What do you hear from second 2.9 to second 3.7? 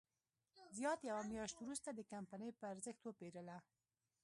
وپېرله.